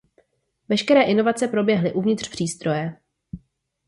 [0.69, 2.97] Veškeré inovace proběhly uvnitř přístroje.